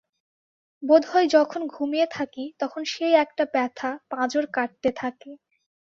[0.83, 5.31] বোধ হয় যখন ঘুমিয়ে থাকি তখন সেই একটা ব্যথা পাঁজর কাটতে থাকে।